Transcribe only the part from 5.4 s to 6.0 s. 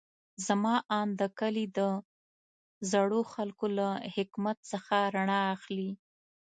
اخلي.